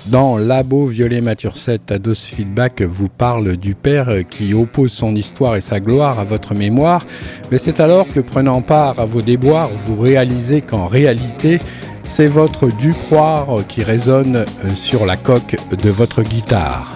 dans 0.08 0.38
Labo 0.38 0.88
Violet 0.88 1.22
Mature 1.22 1.58
7, 1.58 1.92
Ados 1.92 2.26
Feedback 2.26 2.82
vous 2.82 3.10
parle 3.10 3.58
du 3.58 3.76
père 3.76 4.10
qui 4.30 4.54
oppose 4.54 4.92
son 4.92 5.16
histoire 5.16 5.56
et 5.56 5.62
sa 5.62 5.80
gloire 5.80 6.20
à 6.20 6.24
votre 6.24 6.54
mémoire, 6.54 7.06
mais 7.52 7.58
c'est 7.58 7.80
alors 7.80 8.08
que 8.08 8.20
prenant 8.20 8.62
part 8.62 9.00
à 9.00 9.06
vos 9.06 9.22
déboires, 9.22 9.70
vous 9.86 10.02
réalisez 10.02 10.62
qu'en 10.62 10.88
réalité, 10.88 11.60
c'est 12.04 12.28
votre 12.28 12.68
dû 12.68 12.94
croire 12.94 13.48
qui 13.68 13.84
résonne 13.84 14.38
euh, 14.38 14.70
sur 14.76 15.06
la 15.06 15.18
coque 15.18 15.56
de 15.72 15.90
votre 15.90 16.24
guitare. 16.24 16.92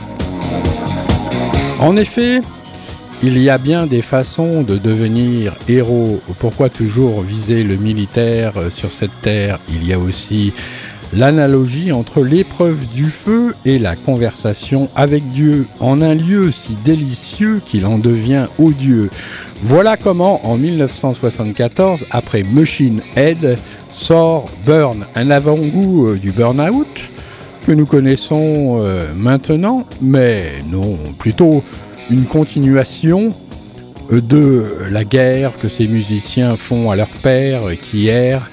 En 1.79 1.95
effet, 1.95 2.41
il 3.23 3.37
y 3.37 3.49
a 3.49 3.57
bien 3.57 3.87
des 3.87 4.01
façons 4.01 4.61
de 4.61 4.77
devenir 4.77 5.55
héros. 5.67 6.21
Pourquoi 6.39 6.69
toujours 6.69 7.21
viser 7.21 7.63
le 7.63 7.75
militaire 7.75 8.53
euh, 8.57 8.69
sur 8.69 8.91
cette 8.91 9.21
terre? 9.21 9.57
Il 9.69 9.87
y 9.87 9.93
a 9.93 9.99
aussi 9.99 10.53
l'analogie 11.15 11.91
entre 11.91 12.21
l'épreuve 12.21 12.85
du 12.93 13.05
feu 13.05 13.55
et 13.65 13.79
la 13.79 13.95
conversation 13.95 14.89
avec 14.95 15.27
Dieu 15.29 15.65
en 15.79 16.01
un 16.01 16.13
lieu 16.13 16.51
si 16.51 16.73
délicieux 16.83 17.61
qu'il 17.65 17.85
en 17.85 17.97
devient 17.97 18.47
odieux. 18.59 19.09
Voilà 19.63 19.95
comment 19.97 20.45
en 20.45 20.57
1974, 20.57 22.05
après 22.11 22.43
Machine 22.43 23.01
Head, 23.15 23.57
sort 23.91 24.45
Burn, 24.65 25.05
un 25.15 25.31
avant-goût 25.31 26.07
euh, 26.07 26.17
du 26.17 26.31
burn-out 26.31 26.87
que 27.65 27.71
nous 27.71 27.85
connaissons 27.85 28.77
euh, 28.79 29.05
maintenant, 29.15 29.87
mais 30.01 30.51
non, 30.69 30.97
plutôt 31.17 31.63
une 32.11 32.25
continuation 32.25 33.33
euh, 34.11 34.19
de 34.19 34.65
la 34.91 35.05
guerre 35.05 35.53
que 35.61 35.69
ces 35.69 35.87
musiciens 35.87 36.57
font 36.57 36.91
à 36.91 36.97
leur 36.97 37.07
père 37.07 37.61
qui 37.81 38.07
erre 38.07 38.49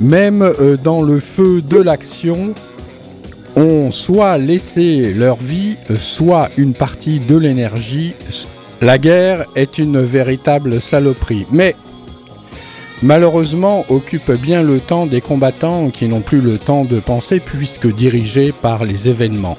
même 0.00 0.42
euh, 0.42 0.76
dans 0.76 1.02
le 1.02 1.20
feu 1.20 1.62
de 1.62 1.76
l'action, 1.76 2.54
ont 3.56 3.90
soit 3.90 4.38
laissé 4.38 5.12
leur 5.12 5.36
vie, 5.36 5.76
soit 5.96 6.50
une 6.56 6.74
partie 6.74 7.20
de 7.20 7.36
l'énergie. 7.36 8.14
La 8.80 8.98
guerre 8.98 9.44
est 9.54 9.78
une 9.78 10.00
véritable 10.00 10.80
saloperie, 10.80 11.46
mais 11.52 11.76
malheureusement 13.02 13.84
occupe 13.88 14.32
bien 14.32 14.62
le 14.62 14.80
temps 14.80 15.06
des 15.06 15.20
combattants 15.20 15.90
qui 15.90 16.08
n'ont 16.08 16.20
plus 16.20 16.40
le 16.40 16.58
temps 16.58 16.84
de 16.84 16.98
penser 16.98 17.40
puisque 17.40 17.92
dirigés 17.92 18.52
par 18.52 18.84
les 18.84 19.08
événements. 19.08 19.58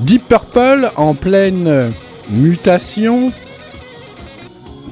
Deep 0.00 0.28
Purple, 0.28 0.90
en 0.96 1.14
pleine 1.14 1.90
mutation, 2.30 3.32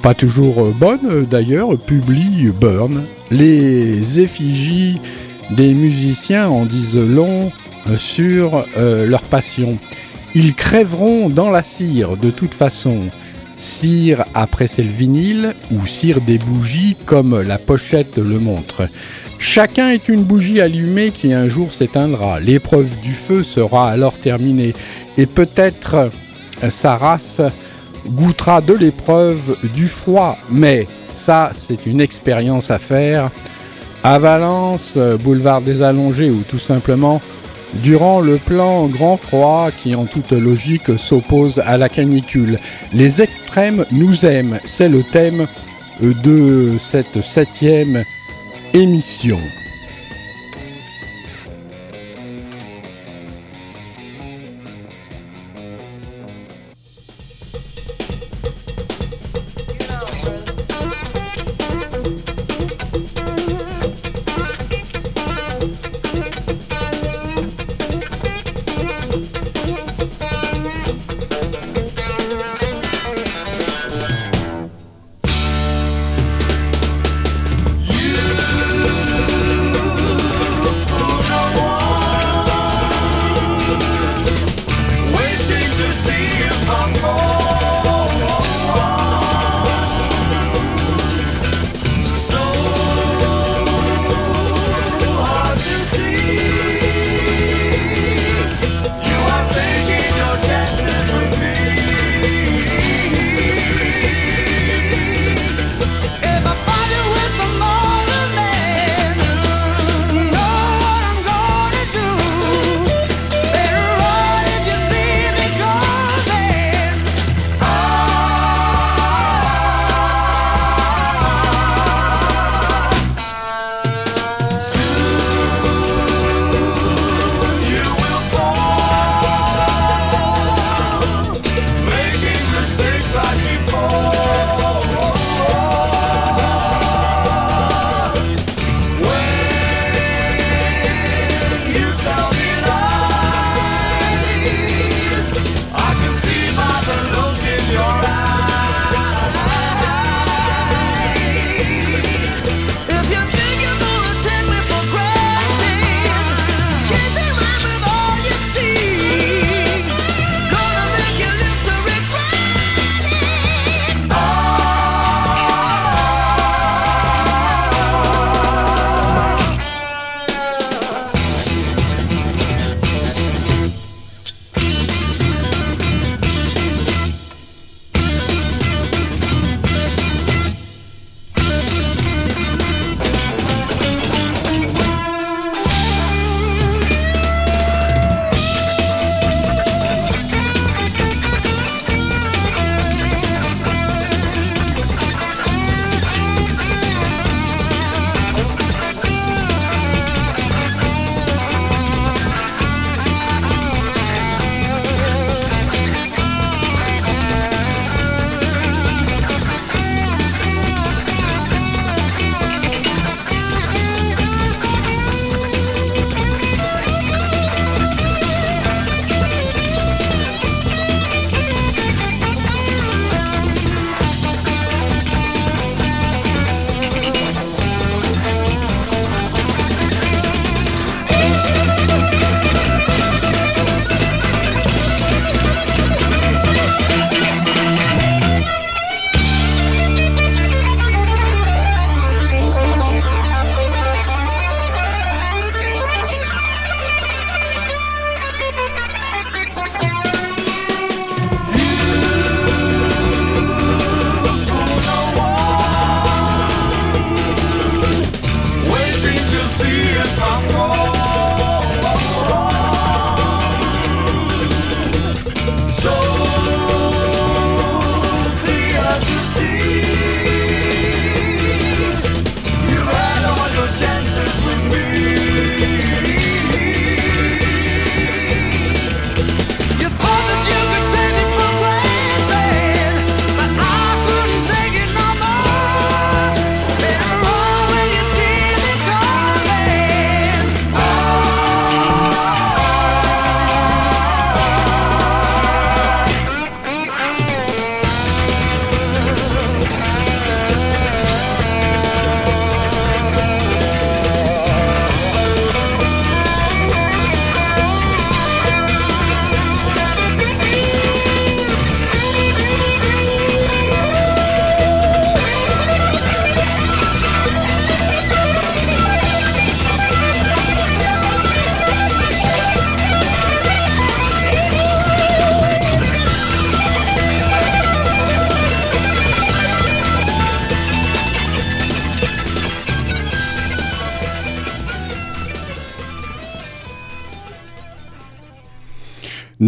pas 0.02 0.14
toujours 0.14 0.66
bonne 0.74 1.26
d'ailleurs, 1.30 1.76
publie 1.78 2.50
Burn, 2.60 3.02
les 3.32 4.20
effigies 4.20 5.00
des 5.50 5.74
musiciens 5.74 6.48
en 6.48 6.64
disent 6.64 6.96
long 6.96 7.50
euh, 7.88 7.96
sur 7.96 8.64
euh, 8.76 9.06
leur 9.06 9.22
passion. 9.22 9.78
Ils 10.34 10.54
crèveront 10.54 11.28
dans 11.28 11.50
la 11.50 11.62
cire 11.62 12.16
de 12.16 12.30
toute 12.30 12.54
façon. 12.54 13.08
Cire 13.56 14.24
à 14.34 14.46
presser 14.46 14.82
le 14.82 14.90
vinyle 14.90 15.54
ou 15.70 15.86
cire 15.86 16.20
des 16.20 16.38
bougies 16.38 16.96
comme 17.06 17.40
la 17.42 17.58
pochette 17.58 18.18
le 18.18 18.40
montre. 18.40 18.88
Chacun 19.38 19.90
est 19.90 20.08
une 20.08 20.24
bougie 20.24 20.60
allumée 20.60 21.10
qui 21.10 21.32
un 21.32 21.48
jour 21.48 21.72
s'éteindra. 21.72 22.40
L'épreuve 22.40 22.88
du 23.02 23.12
feu 23.12 23.42
sera 23.42 23.90
alors 23.90 24.14
terminée 24.14 24.74
et 25.16 25.26
peut-être 25.26 26.10
sa 26.70 26.96
race 26.96 27.40
goûtera 28.06 28.60
de 28.60 28.74
l'épreuve 28.74 29.56
du 29.74 29.86
froid, 29.86 30.38
mais 30.50 30.86
ça, 31.12 31.50
c'est 31.54 31.86
une 31.86 32.00
expérience 32.00 32.70
à 32.70 32.78
faire. 32.78 33.30
À 34.02 34.18
Valence, 34.18 34.94
euh, 34.96 35.16
boulevard 35.16 35.60
des 35.60 35.82
Allongés 35.82 36.30
ou 36.30 36.42
tout 36.48 36.58
simplement 36.58 37.20
durant 37.74 38.20
le 38.20 38.36
plan 38.36 38.86
grand 38.86 39.16
froid 39.16 39.70
qui 39.82 39.94
en 39.94 40.04
toute 40.04 40.32
logique 40.32 40.98
s'oppose 40.98 41.62
à 41.64 41.76
la 41.78 41.88
canicule. 41.88 42.58
Les 42.92 43.22
extrêmes 43.22 43.84
nous 43.92 44.26
aiment, 44.26 44.58
c'est 44.64 44.88
le 44.88 45.02
thème 45.02 45.46
euh, 46.02 46.12
de 46.22 46.78
cette 46.78 47.22
septième 47.22 48.04
émission. 48.74 49.38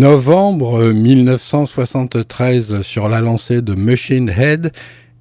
Novembre 0.05 0.93
1973 0.93 2.83
sur 2.83 3.09
la 3.09 3.23
lancée 3.23 3.63
de 3.63 3.73
Machine 3.73 4.29
Head 4.29 4.71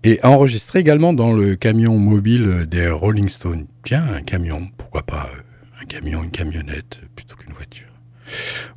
et 0.03 0.19
enregistré 0.23 0.79
également 0.79 1.13
dans 1.13 1.31
le 1.31 1.55
camion 1.55 1.97
mobile 1.97 2.65
des 2.67 2.89
Rolling 2.89 3.29
Stones. 3.29 3.67
Tiens, 3.85 4.03
un 4.13 4.21
camion, 4.21 4.67
pourquoi 4.77 5.03
pas 5.03 5.29
euh, 5.33 5.81
un 5.81 5.85
camion, 5.85 6.21
une 6.21 6.31
camionnette 6.31 6.99
plutôt 7.15 7.37
qu'une 7.37 7.53
voiture. 7.53 7.87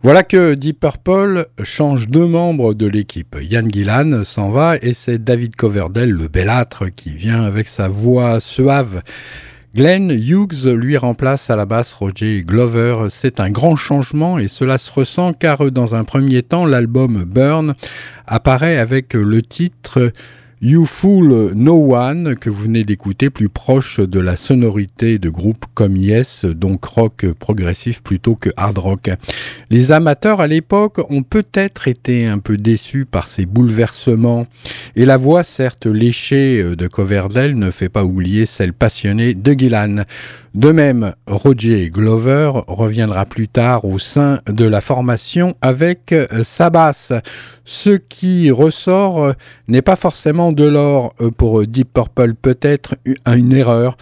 Voilà 0.05 0.23
que 0.23 0.55
Deep 0.55 0.79
Purple 0.79 1.49
change 1.65 2.07
deux 2.07 2.27
membres 2.27 2.73
de 2.73 2.87
l'équipe. 2.87 3.37
Yann 3.43 3.69
Gillan 3.69 4.23
s'en 4.23 4.51
va 4.51 4.77
et 4.81 4.93
c'est 4.93 5.19
David 5.19 5.57
Coverdale, 5.57 6.11
le 6.11 6.29
belâtre, 6.29 6.85
qui 6.95 7.11
vient 7.11 7.43
avec 7.43 7.67
sa 7.67 7.89
voix 7.89 8.39
suave 8.39 9.03
Glenn 9.77 10.11
Hughes 10.11 10.73
lui 10.73 10.97
remplace 10.97 11.51
à 11.51 11.57
la 11.57 11.67
basse 11.67 11.93
Roger 11.93 12.41
Glover. 12.41 13.09
C'est 13.11 13.41
un 13.41 13.51
grand 13.51 13.77
changement 13.77 14.39
et 14.39 14.49
cela 14.49 14.79
se 14.79 14.91
ressent 14.91 15.35
car 15.35 15.71
dans 15.71 15.95
un 15.95 16.03
premier 16.03 16.43
temps 16.43 16.65
l'album 16.65 17.25
Burn 17.25 17.75
apparaît 18.27 18.79
avec 18.79 19.13
le 19.13 19.43
titre 19.43 20.13
You 20.69 20.85
Fool 20.85 21.53
No 21.55 21.95
One, 21.95 22.35
que 22.35 22.51
vous 22.51 22.65
venez 22.65 22.83
d'écouter, 22.83 23.31
plus 23.31 23.49
proche 23.49 24.01
de 24.01 24.19
la 24.19 24.35
sonorité 24.35 25.21
de 25.21 25.29
groupes 25.29 25.65
comme 25.75 25.97
Yes, 25.97 26.45
donc 26.45 26.85
rock 26.87 27.25
progressif 27.39 28.03
plutôt 28.03 28.35
que 28.35 28.51
hard 28.57 28.79
rock. 28.79 29.11
Les 29.71 29.93
amateurs 29.93 30.41
à 30.41 30.49
l'époque 30.49 30.99
ont 31.09 31.23
peut-être 31.23 31.87
été 31.87 32.27
un 32.27 32.41
peu 32.41 32.57
déçus 32.57 33.05
par 33.05 33.29
ces 33.29 33.47
bouleversements, 33.47 34.49
et 34.97 35.05
la 35.05 35.19
voix 35.19 35.45
certes 35.45 35.87
léchée 35.87 36.65
de 36.75 36.89
Coverdale 36.89 37.55
ne 37.55 37.71
fait 37.71 37.89
pas 37.89 38.05
oublier 38.05 38.45
celle 38.45 38.73
passionnée 38.73 39.35
de 39.35 39.53
Gillan. 39.53 40.03
De 40.57 40.73
même, 40.73 41.15
Roger 41.27 41.91
Glover 41.91 42.51
reviendra 42.67 43.27
plus 43.27 43.47
tard 43.47 43.85
au 43.85 43.99
sein 43.99 44.41
de 44.51 44.65
la 44.65 44.81
formation 44.81 45.55
avec 45.61 46.13
sa 46.45 46.71
basse. 46.71 47.13
Ce 47.67 47.91
qui 47.91 48.51
ressort 48.51 49.35
n'est 49.69 49.83
pas 49.83 49.97
forcément 49.97 50.53
de 50.57 50.65
l'or 50.65 51.15
pour 51.37 51.65
Deep 51.65 51.93
Purple, 51.93 52.35
peut-être 52.35 52.97
une 53.27 53.53
erreur. 53.53 53.97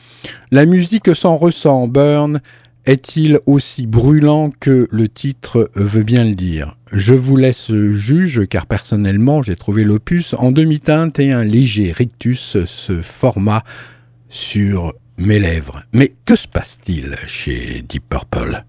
La 0.51 0.65
musique 0.65 1.15
s'en 1.15 1.37
ressent, 1.37 1.89
Burn 1.89 2.41
est-il 2.87 3.41
aussi 3.47 3.87
brûlant 3.87 4.51
que 4.61 4.89
le 4.91 5.09
titre 5.09 5.71
veut 5.75 6.03
bien 6.03 6.25
le 6.25 6.35
dire? 6.35 6.77
Je 6.93 7.15
vous 7.15 7.37
laisse 7.37 7.73
juge 7.73 8.47
car 8.49 8.67
personnellement 8.67 9.43
j'ai 9.43 9.57
trouvé 9.57 9.85
l'opus 9.85 10.35
en 10.35 10.53
demi-teinte 10.53 11.19
et 11.19 11.33
un 11.33 11.45
léger 11.45 11.93
rictus 11.93 12.59
ce 12.65 13.03
format 13.03 13.65
sur 14.29 14.95
mes 15.17 15.39
lèvres. 15.39 15.83
Mais 15.93 16.13
que 16.25 16.37
se 16.37 16.47
passe-t-il 16.47 17.17
chez 17.27 17.85
Deep 17.89 18.05
Purple? 18.09 18.65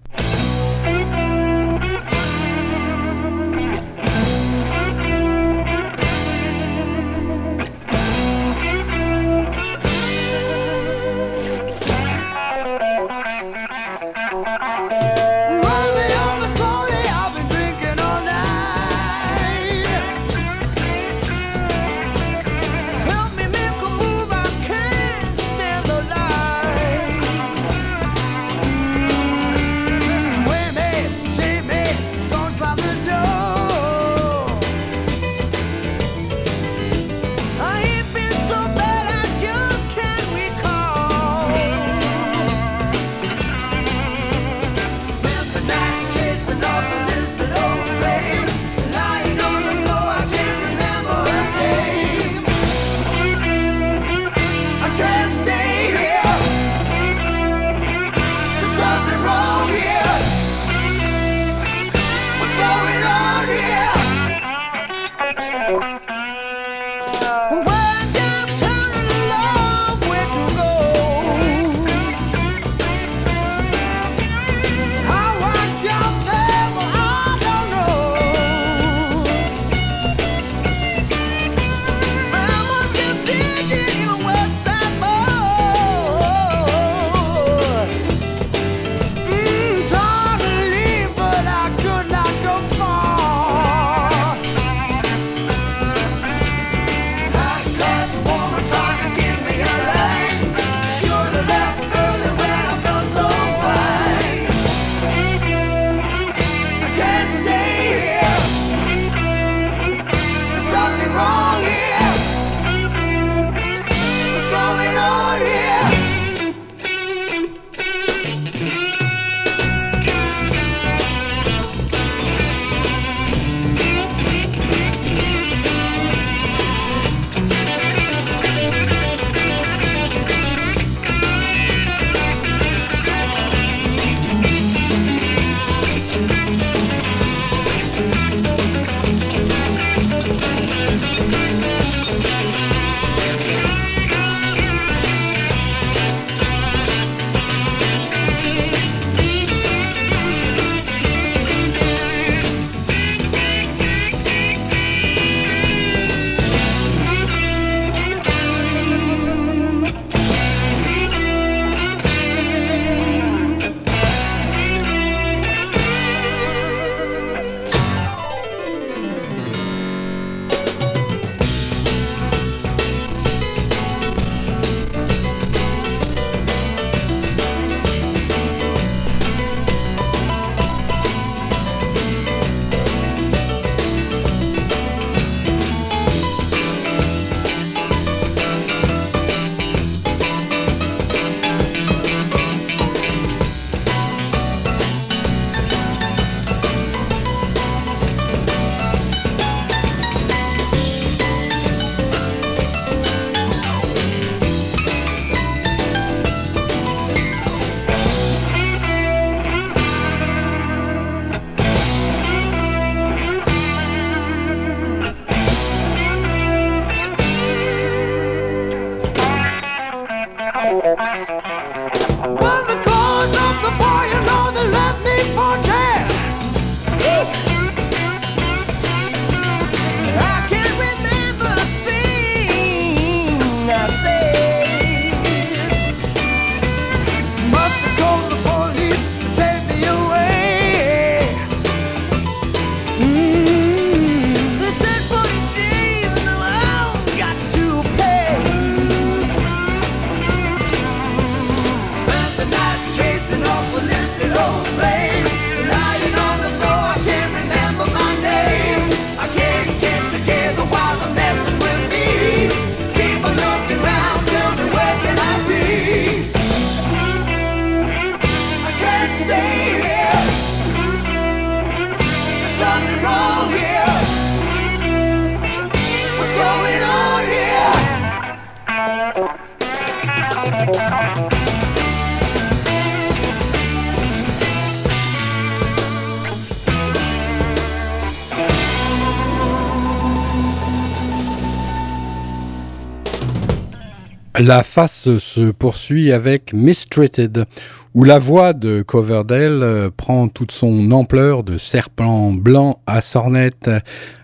La 294.38 294.62
face 294.62 295.16
se 295.16 295.50
poursuit 295.50 296.12
avec 296.12 296.52
Mistreated, 296.52 297.46
où 297.94 298.04
la 298.04 298.18
voix 298.18 298.52
de 298.52 298.82
Coverdale 298.82 299.62
euh, 299.62 299.90
prend 299.96 300.28
toute 300.28 300.52
son 300.52 300.90
ampleur 300.90 301.42
de 301.42 301.56
serpent 301.56 302.32
blanc 302.32 302.78
à 302.86 303.00
sornette. 303.00 303.70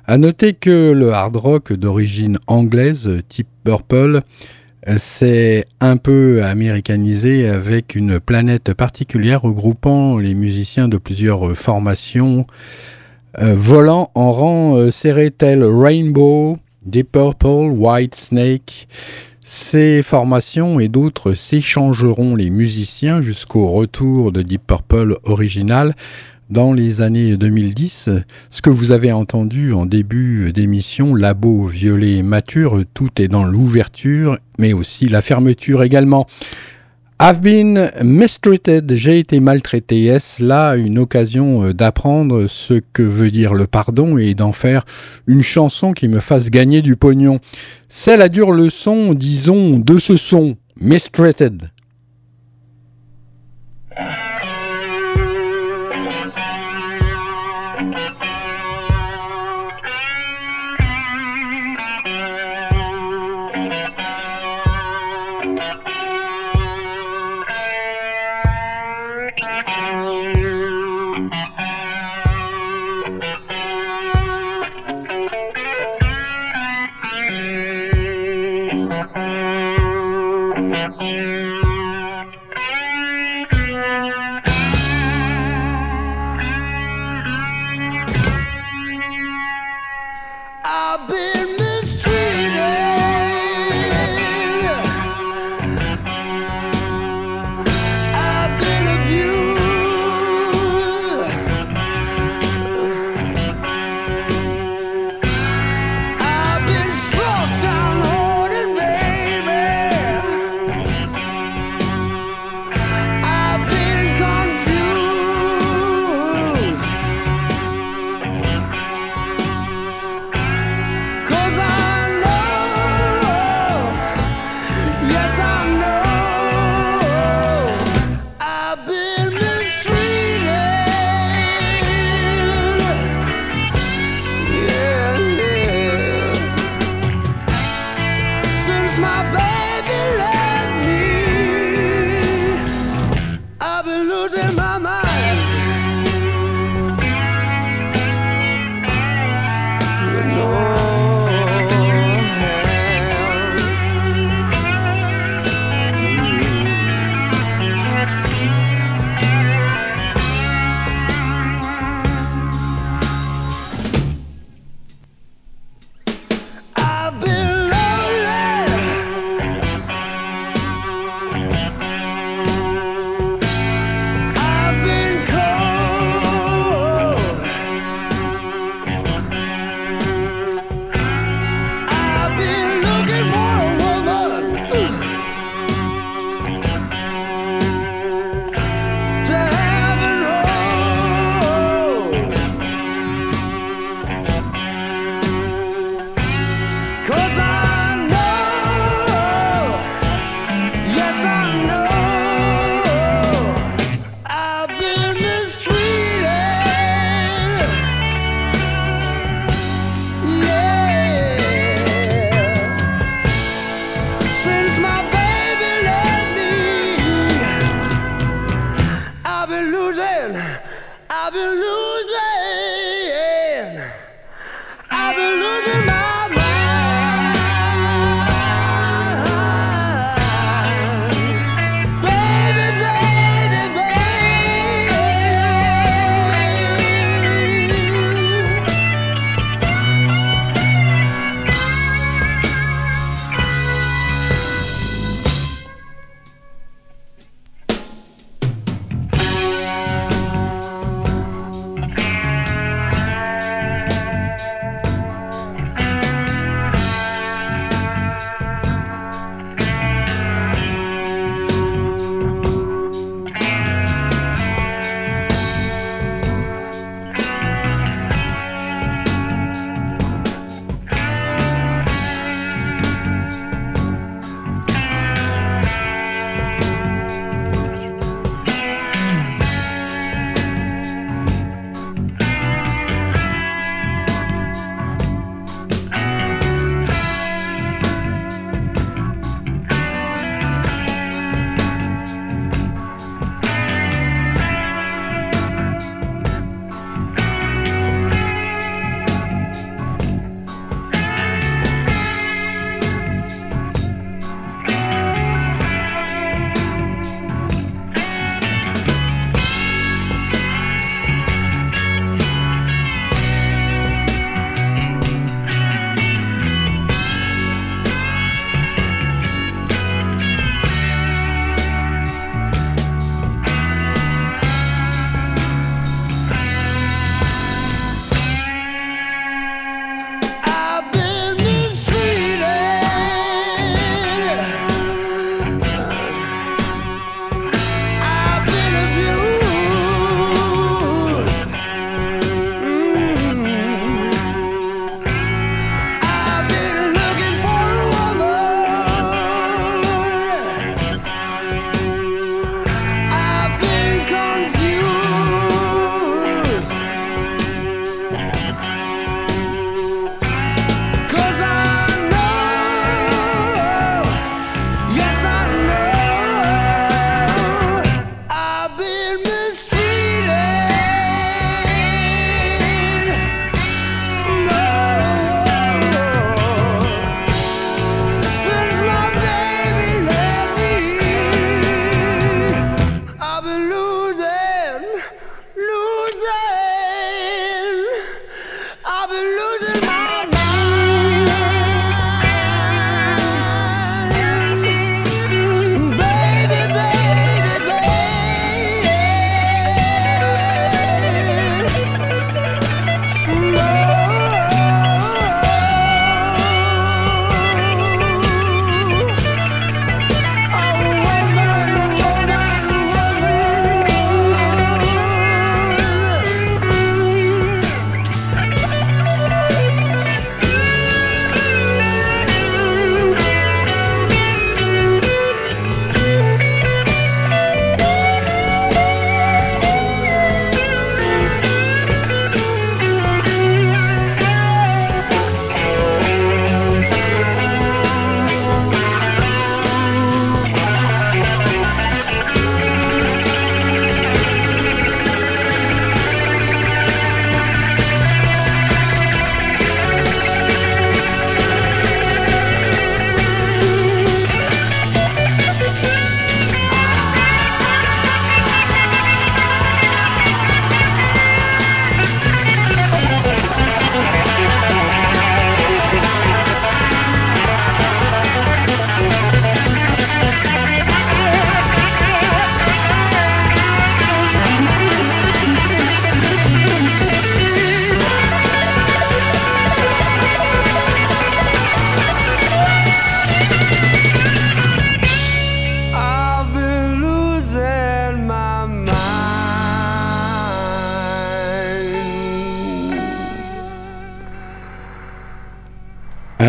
À 0.07 0.19
noter 0.19 0.52
que 0.52 0.92
le 0.92 1.14
hard 1.14 1.37
rock 1.37 1.73
d'origine 1.73 2.38
anglaise, 2.47 3.23
type 3.31 3.49
Purple, 3.64 4.21
s'est 4.99 5.64
un 5.81 5.97
peu 5.97 6.45
américanisé 6.45 7.49
avec 7.49 7.95
une 7.95 8.21
planète 8.21 8.75
particulière 8.75 9.42
regroupant 9.42 10.19
les 10.19 10.35
musiciens 10.35 10.88
de 10.88 10.99
plusieurs 10.99 11.57
formations, 11.57 12.47
euh, 13.38 13.54
volant 13.57 14.11
en 14.14 14.31
rang 14.31 14.76
euh, 14.76 14.90
serré 14.90 15.31
tel 15.31 15.64
Rainbow, 15.64 16.59
Deep 16.85 17.12
Purple, 17.12 17.71
White 17.71 18.14
Snake, 18.14 18.88
ces 19.45 20.05
formations 20.05 20.79
et 20.79 20.87
d'autres 20.87 21.33
s'échangeront 21.33 22.37
les 22.37 22.49
musiciens 22.49 23.21
jusqu'au 23.21 23.71
retour 23.71 24.31
de 24.31 24.41
Deep 24.41 24.63
Purple 24.65 25.19
original 25.25 25.95
dans 26.49 26.73
les 26.73 27.03
années 27.03 27.37
2010. 27.37 28.11
Ce 28.51 28.63
que 28.63 28.71
vous 28.71 28.93
avez 28.93 29.11
entendu 29.11 29.73
en 29.73 29.85
début 29.85 30.53
d'émission, 30.53 31.17
Labo 31.17 31.67
Violet 31.67 32.23
Mature, 32.23 32.85
tout 32.95 33.09
est 33.21 33.27
dans 33.27 33.45
l'ouverture, 33.45 34.39
mais 34.59 34.73
aussi 34.73 35.09
la 35.09 35.23
fermeture 35.23 35.83
également. 35.83 36.29
I've 37.25 37.41
been 37.41 37.88
mistreated, 38.02 38.97
j'ai 38.97 39.21
été 39.21 39.38
maltraité. 39.38 40.07
Est-ce 40.07 40.43
là 40.43 40.75
une 40.75 40.99
occasion 40.99 41.62
euh, 41.62 41.73
d'apprendre 41.73 42.49
ce 42.49 42.81
que 42.93 43.05
veut 43.05 43.31
dire 43.31 43.55
le 43.55 43.69
pardon 43.69 44.19
et 44.19 44.35
d'en 44.35 44.50
faire 44.50 44.85
une 45.29 45.45
chanson 45.45 45.93
qui 45.93 46.09
me 46.09 46.19
fasse 46.19 46.50
gagner 46.50 46.83
du 46.83 46.97
pognon? 46.97 47.38
C'est 47.88 48.17
la 48.17 48.29
dure 48.29 48.50
leçon, 48.50 49.14
disons, 49.14 49.79
de 49.79 50.00
ce 50.00 50.17
son, 50.17 50.57
mistreated. 50.81 51.71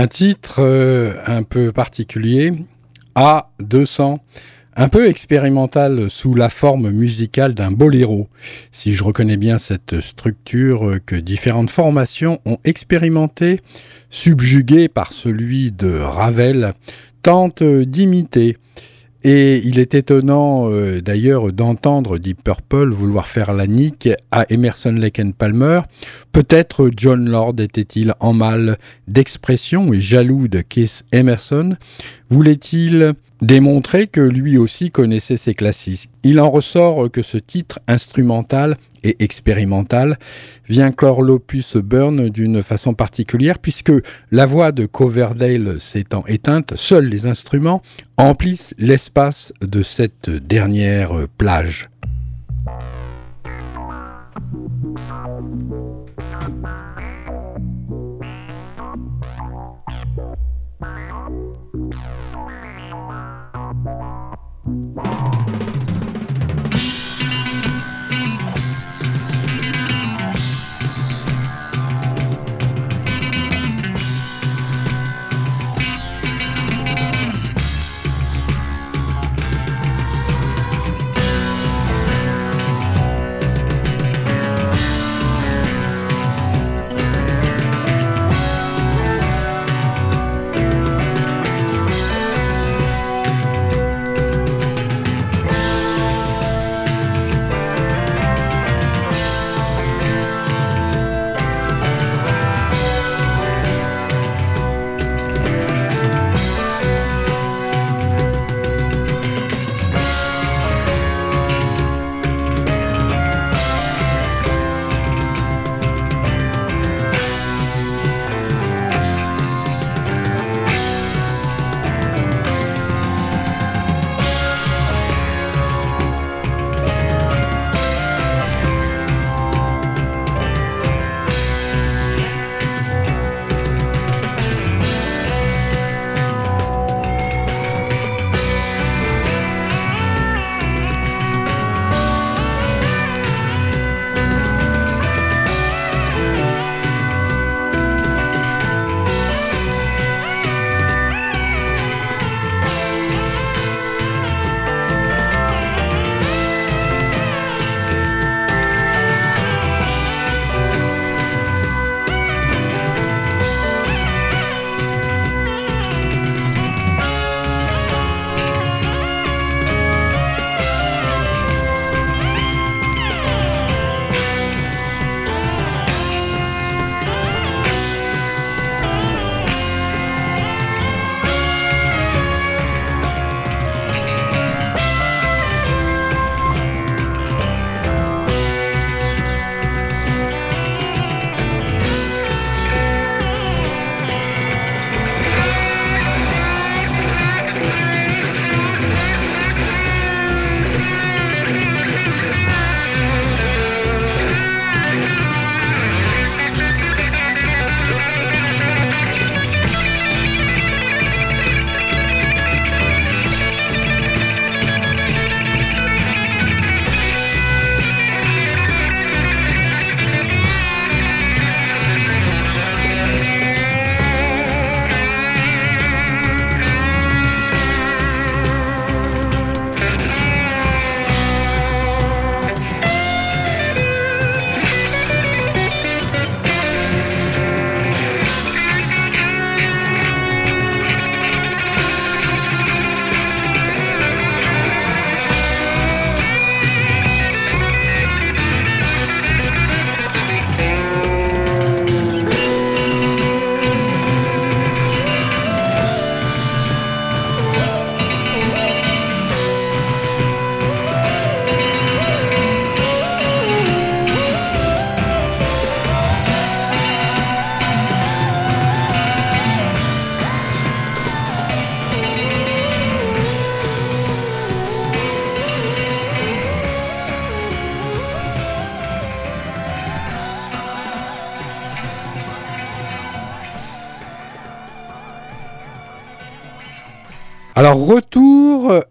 Un 0.03 0.07
titre 0.07 0.55
euh, 0.59 1.13
un 1.27 1.43
peu 1.43 1.71
particulier, 1.71 2.51
A200, 3.15 4.17
un 4.75 4.89
peu 4.89 5.07
expérimental 5.07 6.09
sous 6.09 6.33
la 6.33 6.49
forme 6.49 6.91
musicale 6.91 7.53
d'un 7.53 7.71
boléro, 7.71 8.27
si 8.73 8.95
je 8.95 9.03
reconnais 9.05 9.37
bien 9.37 9.59
cette 9.59 10.01
structure 10.01 10.97
que 11.05 11.15
différentes 11.15 11.69
formations 11.69 12.41
ont 12.43 12.57
expérimenté, 12.65 13.61
subjuguée 14.09 14.89
par 14.89 15.13
celui 15.13 15.71
de 15.71 15.97
Ravel, 15.97 16.73
tente 17.21 17.63
d'imiter 17.63 18.57
et 19.23 19.57
il 19.65 19.79
est 19.79 19.93
étonnant 19.93 20.69
euh, 20.69 21.01
d'ailleurs 21.01 21.51
d'entendre 21.53 22.17
Deep 22.17 22.43
Purple 22.43 22.89
vouloir 22.89 23.27
faire 23.27 23.53
la 23.53 23.67
nique 23.67 24.09
à 24.31 24.45
Emerson 24.49 24.91
Lake 24.91 25.21
Palmer. 25.37 25.81
Peut-être 26.31 26.89
John 26.95 27.29
Lord 27.29 27.55
était-il 27.59 28.13
en 28.19 28.33
mal 28.33 28.77
d'expression 29.07 29.93
et 29.93 30.01
jaloux 30.01 30.47
de 30.47 30.61
Keith 30.61 31.03
Emerson. 31.11 31.77
Voulait-il 32.29 33.13
démontrer 33.41 34.07
que 34.07 34.21
lui 34.21 34.57
aussi 34.57 34.91
connaissait 34.91 35.37
ses 35.37 35.53
classiques? 35.53 36.09
Il 36.23 36.39
en 36.39 36.49
ressort 36.49 37.09
que 37.11 37.21
ce 37.21 37.37
titre 37.37 37.79
instrumental 37.87 38.77
et 39.03 39.23
expérimental 39.23 40.17
vient 40.67 40.91
clore 40.91 41.21
l'opus 41.21 41.77
Burn 41.77 42.29
d'une 42.29 42.63
façon 42.63 42.93
particulière 42.93 43.59
puisque 43.59 43.91
la 44.31 44.45
voix 44.45 44.71
de 44.71 44.85
Coverdale 44.85 45.79
s'étant 45.79 46.23
éteinte, 46.27 46.73
seuls 46.75 47.05
les 47.05 47.27
instruments 47.27 47.81
emplissent 48.17 48.73
l'espace 48.77 49.53
de 49.61 49.83
cette 49.83 50.29
dernière 50.29 51.27
plage. 51.37 51.89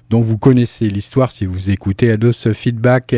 dont 0.10 0.21
vous 0.21 0.38
connaissez 0.38 0.89
l'histoire 0.89 1.32
si 1.32 1.45
vous 1.45 1.69
écoutez 1.69 2.12
Ados 2.12 2.51
Feedback. 2.53 3.15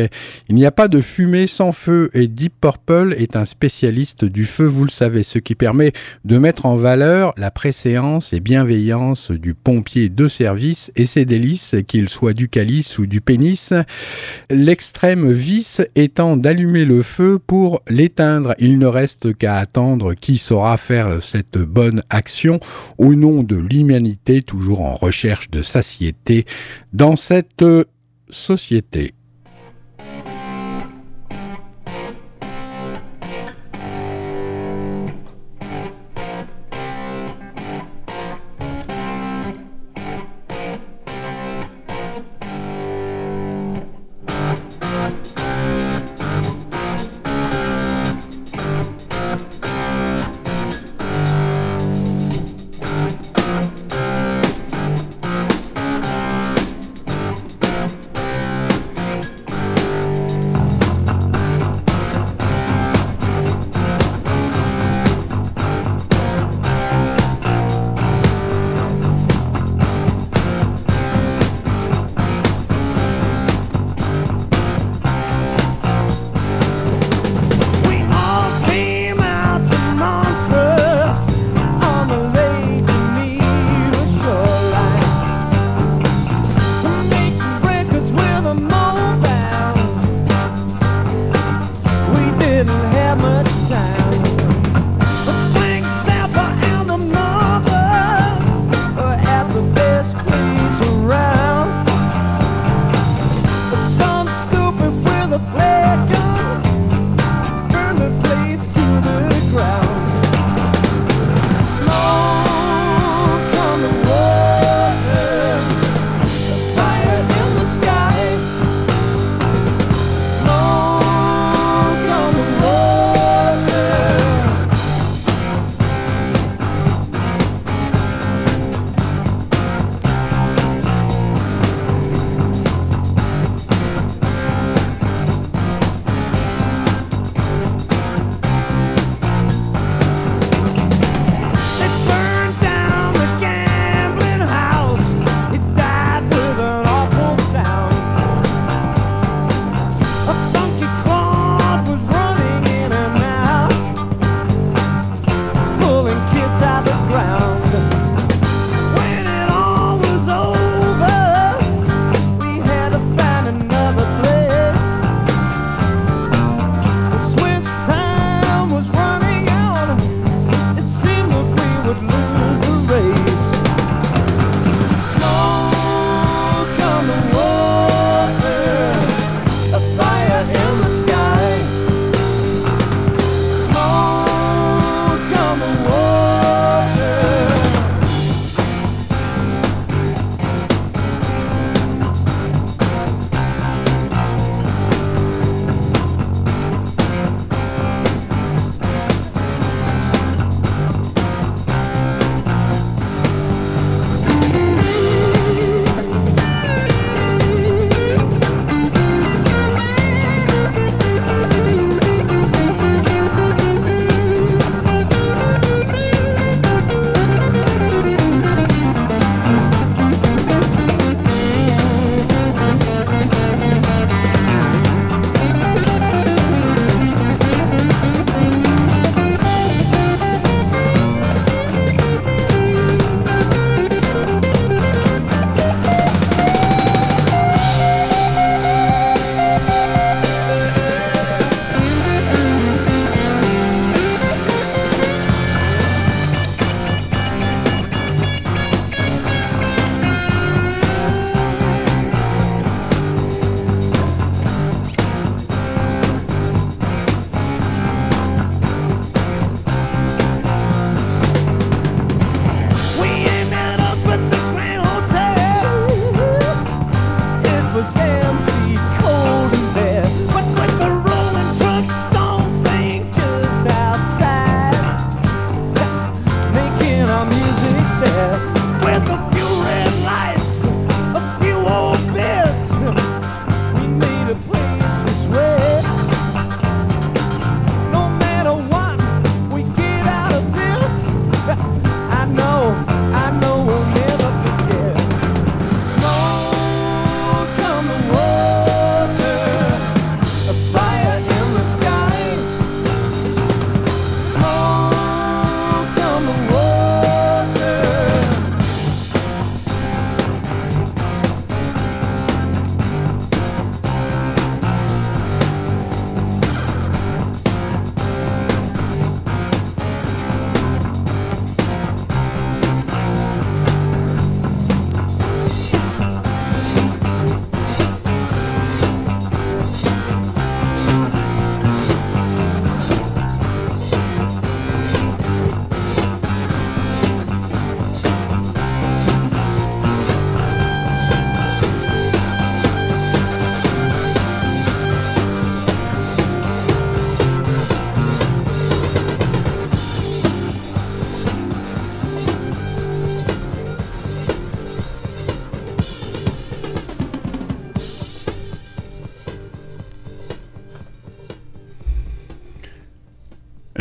Il 0.48 0.54
n'y 0.54 0.66
a 0.66 0.70
pas 0.70 0.88
de 0.88 1.00
fumée 1.00 1.46
sans 1.46 1.72
feu 1.72 2.10
et 2.14 2.28
Deep 2.28 2.54
Purple 2.60 3.14
est 3.16 3.36
un 3.36 3.44
spécialiste 3.44 4.24
du 4.24 4.44
feu, 4.44 4.66
vous 4.66 4.84
le 4.84 4.90
savez, 4.90 5.22
ce 5.22 5.38
qui 5.38 5.54
permet 5.54 5.92
de 6.24 6.38
mettre 6.38 6.66
en 6.66 6.76
valeur 6.76 7.32
la 7.36 7.50
préséance 7.50 8.32
et 8.32 8.40
bienveillance 8.40 9.30
du 9.30 9.54
pompier 9.54 10.08
de 10.08 10.28
service 10.28 10.92
et 10.96 11.06
ses 11.06 11.24
délices, 11.24 11.76
qu'il 11.86 12.08
soit 12.08 12.34
du 12.34 12.48
calice 12.48 12.98
ou 12.98 13.06
du 13.06 13.20
pénis. 13.20 13.72
L'extrême 14.50 15.30
vice 15.30 15.82
étant 15.94 16.36
d'allumer 16.36 16.84
le 16.84 17.02
feu 17.02 17.38
pour 17.38 17.82
l'éteindre. 17.88 18.54
Il 18.58 18.78
ne 18.78 18.86
reste 18.86 19.36
qu'à 19.36 19.56
attendre 19.56 20.14
qui 20.14 20.38
saura 20.38 20.76
faire 20.76 21.22
cette 21.22 21.58
bonne 21.58 22.02
action 22.10 22.60
au 22.98 23.14
nom 23.14 23.42
de 23.42 23.56
l'humanité, 23.56 24.42
toujours 24.42 24.82
en 24.82 24.94
recherche 24.94 25.50
de 25.50 25.62
satiété 25.62 26.44
dans 26.92 27.16
cette 27.16 27.64
société. 28.30 29.14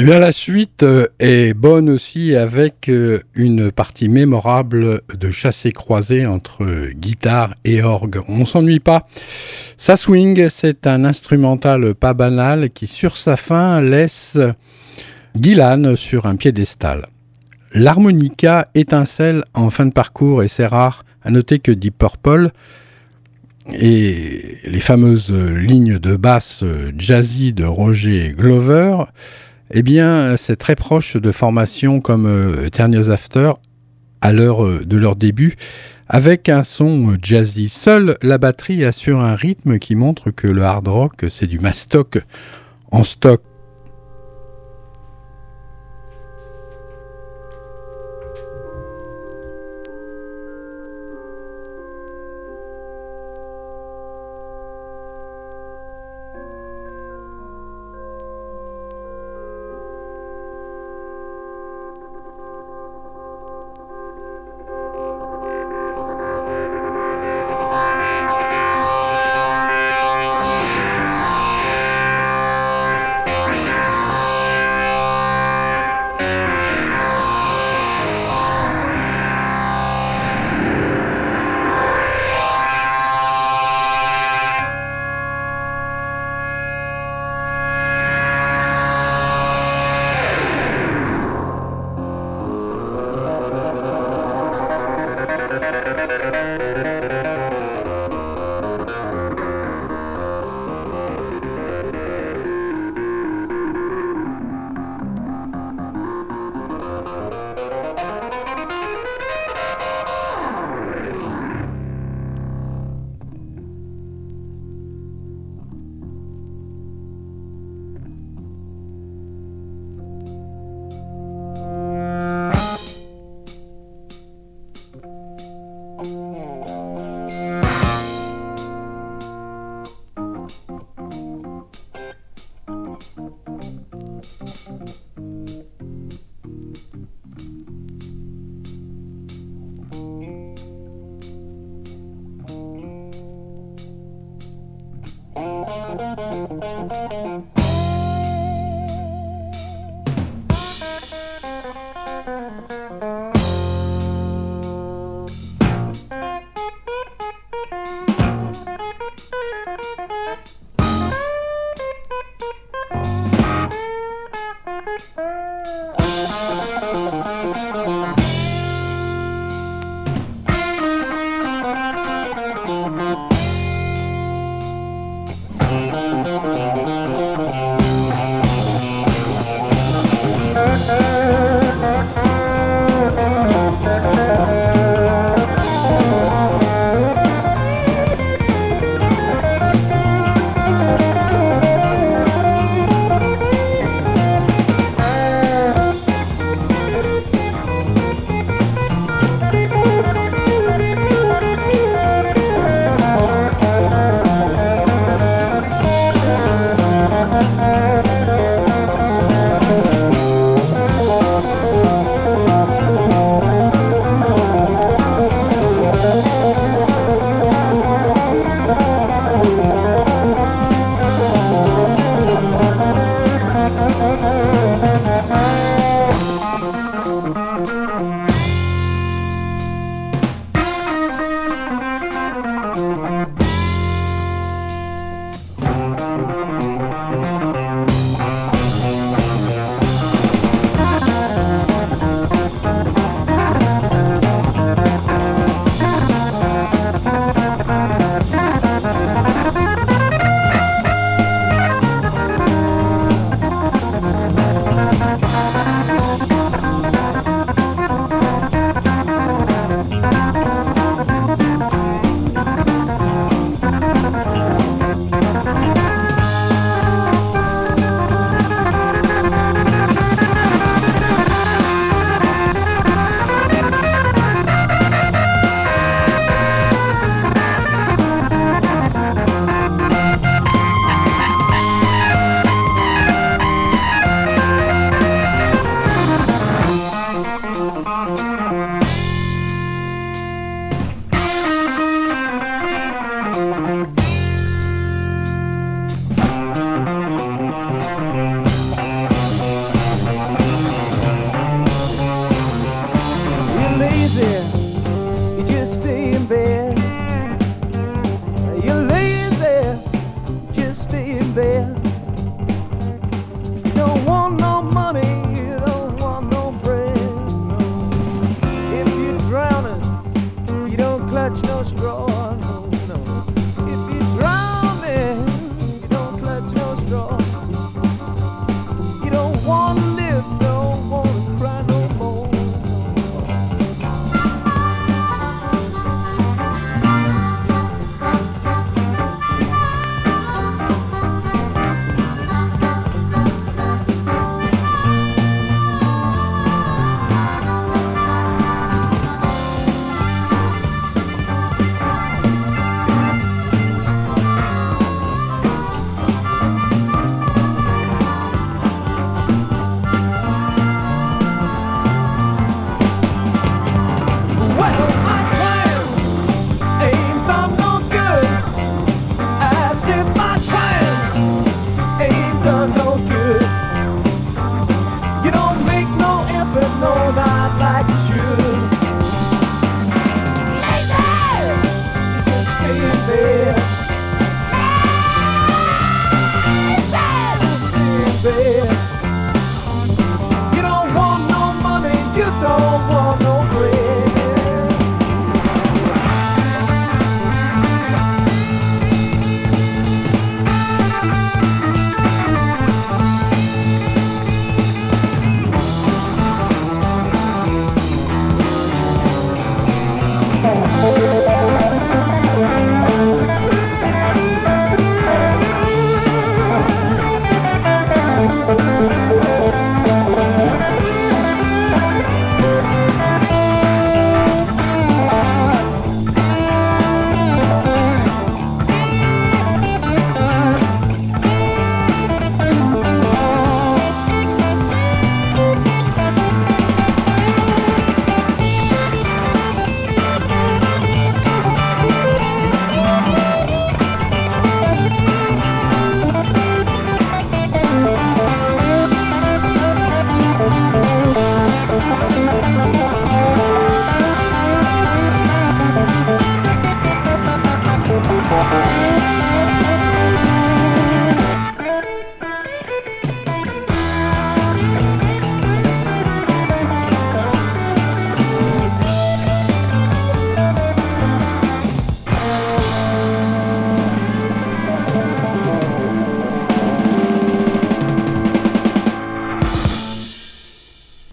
Eh 0.04 0.06
la 0.06 0.32
suite 0.32 0.82
euh, 0.82 1.06
est 1.20 1.54
bonne 1.54 1.88
aussi 1.88 2.36
avec 2.36 2.90
euh, 2.90 3.20
une 3.36 3.72
partie 3.72 4.10
mémorable 4.10 5.02
de 5.16 5.30
chassé 5.30 5.72
croisé 5.72 6.26
entre 6.26 6.90
guitare 6.96 7.54
et 7.66 7.84
orgue. 7.84 8.20
On 8.28 8.46
s'ennuie 8.46 8.80
pas. 8.80 9.08
Ça 9.78 9.96
swing, 9.96 10.50
c'est 10.50 10.88
un 10.88 11.06
instrumental 11.06 11.94
pas 11.94 12.16
banal 12.16 12.72
qui, 12.72 12.88
sur 12.88 13.16
sa 13.16 13.38
fin, 13.38 13.80
laisse 13.80 14.40
Gillan 15.40 15.96
sur 15.96 16.26
un 16.26 16.36
piédestal. 16.36 17.06
L'harmonica 17.72 18.70
étincelle 18.74 19.44
en 19.54 19.70
fin 19.70 19.86
de 19.86 19.94
parcours 19.94 20.42
et 20.42 20.48
c'est 20.48 20.66
rare. 20.66 21.06
À 21.24 21.30
noter 21.30 21.60
que 21.60 21.72
Deep 21.72 22.00
Purple 22.00 22.50
et 23.72 24.58
les 24.64 24.80
fameuses 24.80 25.32
lignes 25.32 26.00
de 26.00 26.16
basse 26.16 26.64
jazzy 26.98 27.54
de 27.54 27.66
Roger 27.66 28.34
Glover 28.36 29.04
eh 29.74 29.84
bien, 29.84 30.36
c'est 30.38 30.56
très 30.56 30.76
proche 30.76 31.18
de 31.18 31.32
formations 31.32 32.02
comme 32.02 32.26
euh, 32.26 33.12
After 33.12 33.54
à 34.22 34.32
l'heure 34.32 34.66
euh, 34.66 34.82
de 34.86 34.98
leur 34.98 35.16
début, 35.16 35.56
avec 36.08 36.50
un 36.50 36.64
son 36.64 37.16
jazzy. 37.22 37.70
Seule 37.70 38.18
la 38.22 38.38
batterie 38.38 38.84
assure 38.84 39.22
un 39.22 39.36
rythme 39.36 39.80
qui 39.80 39.96
montre 39.96 40.32
que 40.32 40.48
le 40.48 40.64
hard 40.64 40.88
rock, 40.88 41.26
c'est 41.30 41.48
du 41.48 41.60
mastoc 41.60 42.20
en 42.92 43.04
stock. 43.04 43.42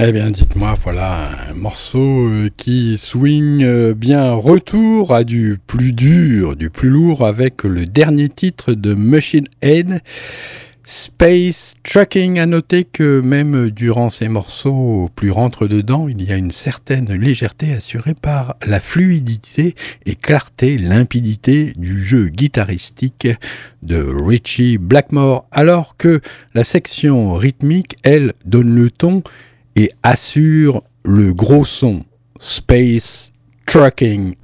Eh 0.08 0.12
bien, 0.12 0.30
dites-moi, 0.30 0.74
voilà 0.82 1.50
un 1.50 1.52
morceau 1.52 2.28
euh, 2.28 2.48
qui 2.56 2.96
swing 2.96 3.62
euh, 3.62 3.92
bien 3.92 4.32
retour 4.32 5.14
à 5.14 5.22
du 5.22 5.58
plus 5.66 5.92
dur, 5.92 6.56
du 6.56 6.70
plus 6.70 6.88
lourd 6.88 7.26
avec 7.26 7.62
le 7.62 7.84
dernier 7.84 8.30
titre 8.30 8.72
de 8.72 8.94
Machine 8.94 9.48
Head. 9.60 10.00
Space 10.82 11.74
Trucking, 11.84 12.38
à 12.38 12.46
noter 12.46 12.84
que 12.84 13.20
même 13.20 13.68
durant 13.68 14.08
ces 14.08 14.28
morceaux 14.28 15.10
plus 15.14 15.30
rentre 15.30 15.66
dedans, 15.66 16.08
il 16.08 16.22
y 16.22 16.32
a 16.32 16.36
une 16.36 16.52
certaine 16.52 17.12
légèreté 17.12 17.74
assurée 17.74 18.14
par 18.14 18.56
la 18.64 18.80
fluidité 18.80 19.74
et 20.06 20.14
clarté, 20.14 20.78
limpidité 20.78 21.74
du 21.76 22.02
jeu 22.02 22.28
guitaristique 22.28 23.28
de 23.82 24.02
Richie 24.02 24.78
Blackmore, 24.78 25.44
alors 25.52 25.98
que 25.98 26.22
la 26.54 26.64
section 26.64 27.34
rythmique, 27.34 27.96
elle, 28.02 28.32
donne 28.46 28.74
le 28.74 28.90
ton 28.90 29.22
et 29.76 29.90
assure 30.02 30.82
le 31.04 31.32
gros 31.32 31.64
son 31.64 32.04
Space 32.40 33.32
Trucking. 33.66 34.34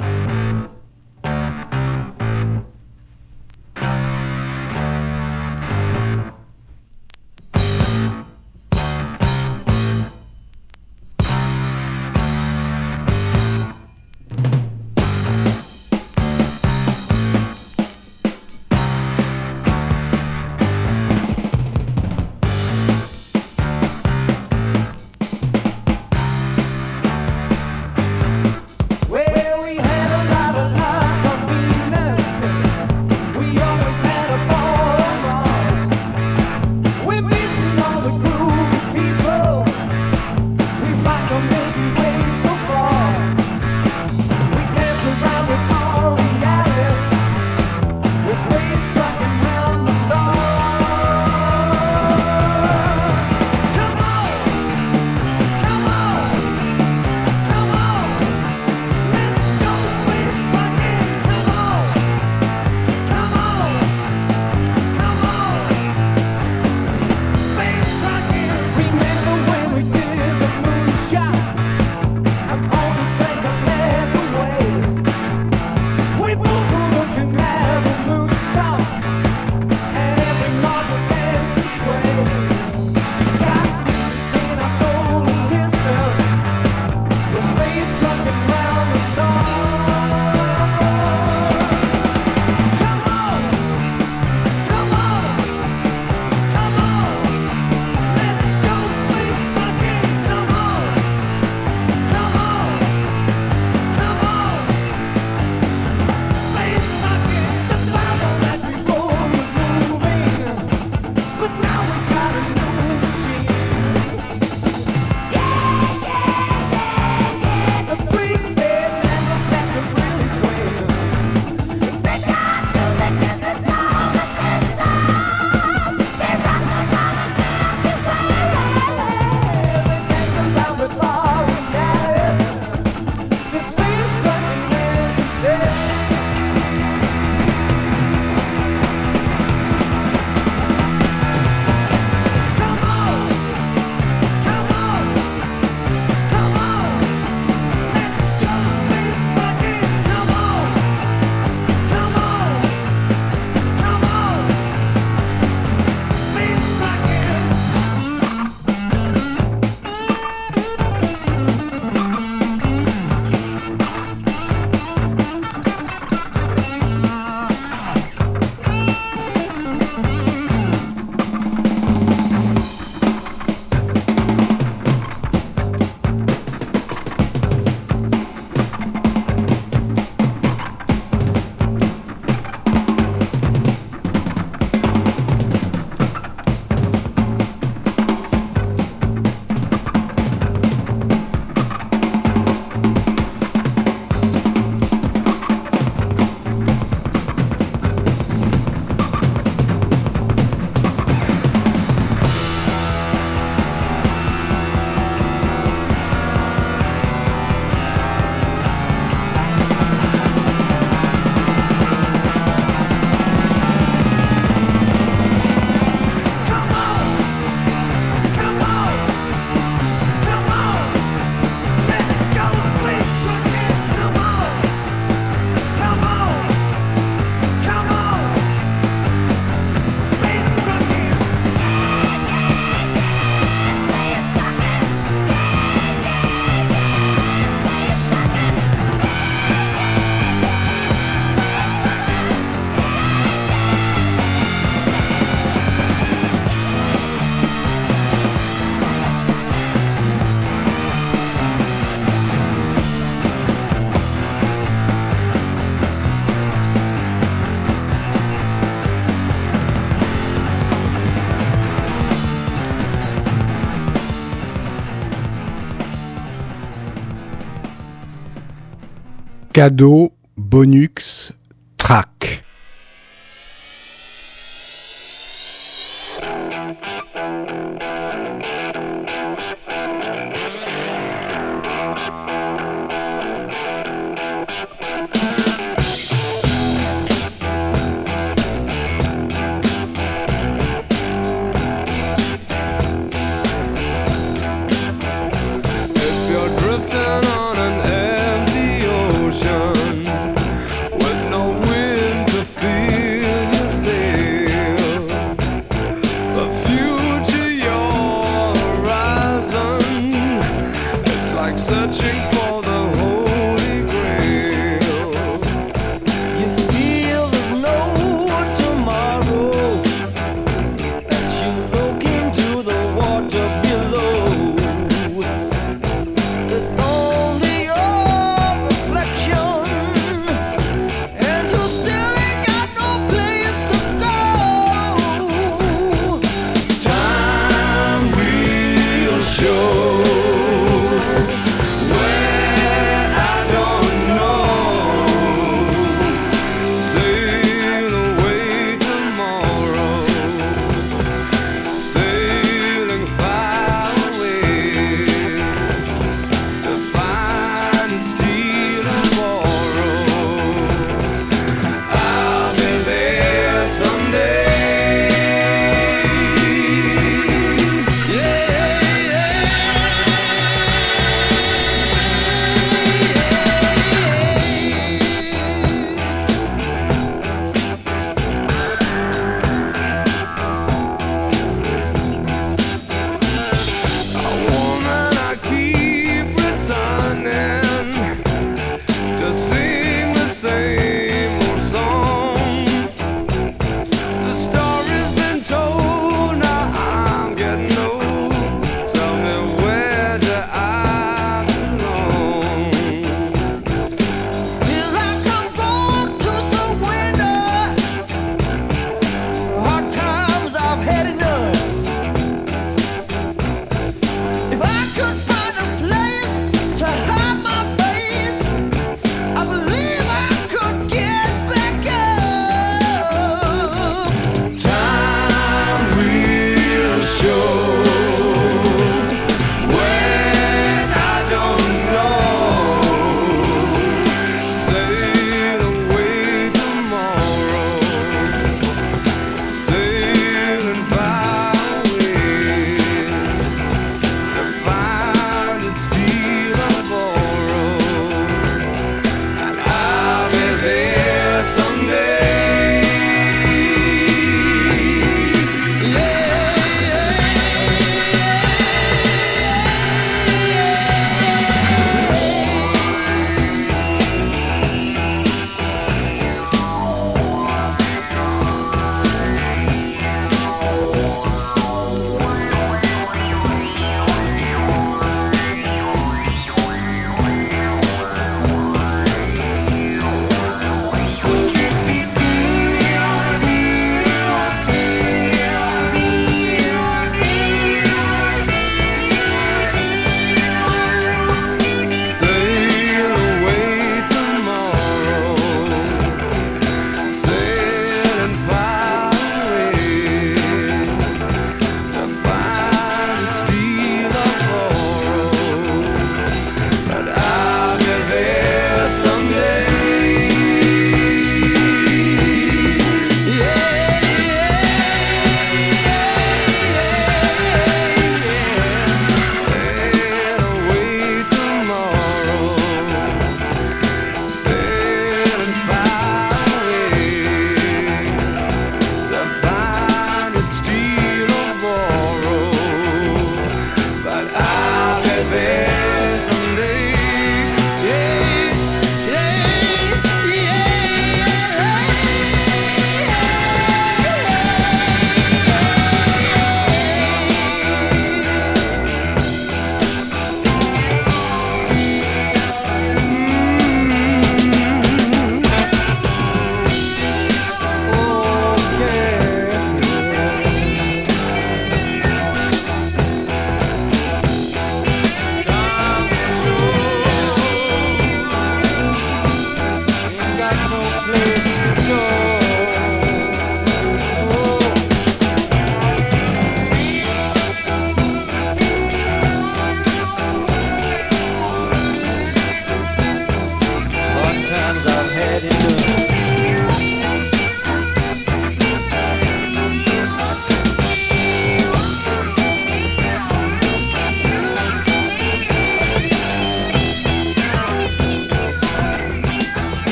Cadeau, 269.65 270.13
bonus, 270.37 271.33
track. 271.79 272.44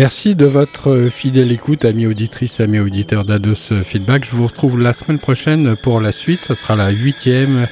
Merci 0.00 0.34
de 0.34 0.46
votre 0.46 1.10
fidèle 1.10 1.52
écoute, 1.52 1.84
amis 1.84 2.06
auditrices, 2.06 2.60
amis 2.60 2.78
auditeurs 2.78 3.26
d'Ados 3.26 3.70
Feedback. 3.84 4.24
Je 4.24 4.34
vous 4.34 4.46
retrouve 4.46 4.80
la 4.80 4.94
semaine 4.94 5.18
prochaine 5.18 5.76
pour 5.76 6.00
la 6.00 6.10
suite. 6.10 6.40
Ce 6.48 6.54
sera 6.54 6.74
la 6.74 6.88
huitième 6.88 7.66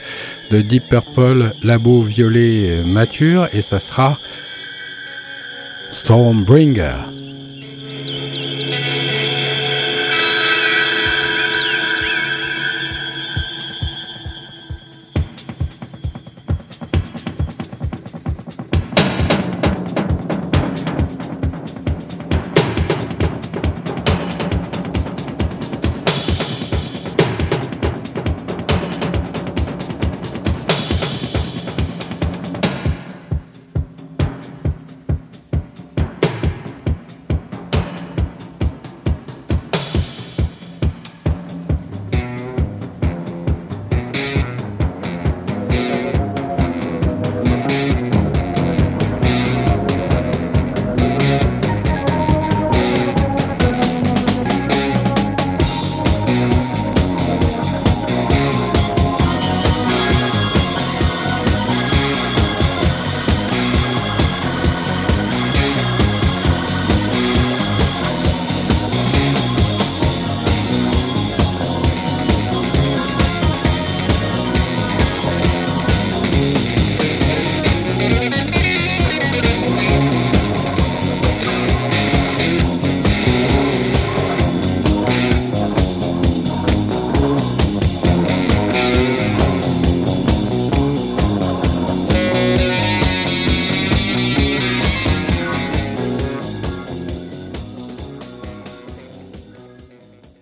de 0.51 0.61
Deep 0.61 0.91
Purple, 0.91 1.53
Labo 1.63 2.03
Violet 2.03 2.83
Mature, 2.85 3.49
et 3.55 3.63
ça 3.63 3.81
sera 3.81 4.19
Stormbringer. 5.91 7.18